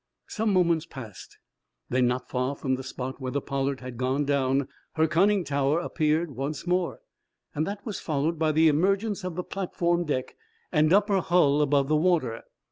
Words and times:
Some 0.25 0.51
moments 0.51 0.87
passed. 0.87 1.37
Then, 1.91 2.07
not 2.07 2.27
far 2.27 2.55
from 2.55 2.73
the 2.73 2.81
spot 2.81 3.21
where 3.21 3.31
the 3.31 3.39
"Pollard" 3.39 3.81
had 3.81 3.97
gone 3.97 4.25
down, 4.25 4.67
her 4.93 5.05
conning 5.05 5.43
tower 5.43 5.79
appeared 5.79 6.31
once 6.31 6.65
more. 6.65 7.01
That 7.53 7.85
was 7.85 7.99
followed 7.99 8.39
by 8.39 8.51
the 8.53 8.67
emergence 8.67 9.23
of 9.23 9.35
the 9.35 9.43
platform 9.43 10.05
deck 10.05 10.35
and 10.71 10.91
upper 10.91 11.19
hull 11.19 11.61
above 11.61 11.87
the 11.87 11.95
water. 11.97 12.41